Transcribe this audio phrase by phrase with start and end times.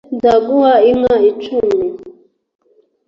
[0.17, 1.85] ndaguha inka icumi